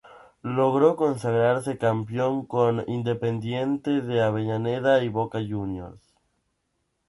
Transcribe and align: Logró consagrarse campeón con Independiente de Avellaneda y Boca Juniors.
Logró 0.57 0.95
consagrarse 0.95 1.77
campeón 1.77 2.47
con 2.47 2.83
Independiente 2.89 4.01
de 4.01 4.23
Avellaneda 4.23 5.03
y 5.03 5.09
Boca 5.09 5.37
Juniors. 5.47 6.01